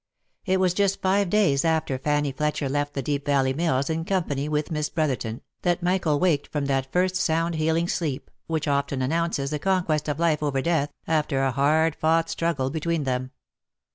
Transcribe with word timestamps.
It 0.47 0.59
was 0.59 0.73
just 0.73 0.99
five 1.03 1.29
days 1.29 1.63
after 1.63 1.99
Fanny 1.99 2.31
Fletcher 2.31 2.67
left 2.67 2.95
the 2.95 3.03
Deep 3.03 3.23
Valley 3.27 3.53
Mills 3.53 3.87
in 3.87 4.03
company 4.03 4.49
with 4.49 4.71
Miss 4.71 4.89
Brotherton, 4.89 5.41
that 5.61 5.83
Michael 5.83 6.19
waked 6.19 6.47
from 6.47 6.65
that 6.65 6.91
first 6.91 7.15
sound 7.15 7.53
healing 7.53 7.87
sleep, 7.87 8.31
which 8.47 8.67
often 8.67 9.03
announces 9.03 9.51
the 9.51 9.59
conquest 9.59 10.09
of 10.09 10.17
life 10.19 10.41
over 10.41 10.59
death, 10.59 10.89
after 11.07 11.43
a 11.43 11.51
hard 11.51 11.95
fought 11.95 12.31
struggle 12.31 12.71
between 12.71 13.03
them. 13.03 13.29